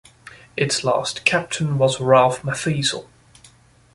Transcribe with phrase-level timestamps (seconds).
[0.57, 3.05] Its last captain was Ralf Matheisel.